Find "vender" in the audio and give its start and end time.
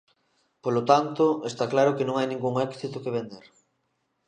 3.17-3.45